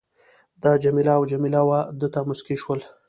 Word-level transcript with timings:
ده 0.63 0.71
جميله 0.83 1.11
او 1.17 1.23
جميله 1.31 1.61
وه 1.69 1.79
ده 1.99 2.07
ته 2.13 2.19
مسکی 2.29 2.55
شول. 2.61 2.79